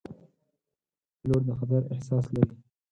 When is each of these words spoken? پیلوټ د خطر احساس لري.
پیلوټ 1.19 1.41
د 1.47 1.49
خطر 1.59 1.81
احساس 1.93 2.25
لري. 2.35 2.55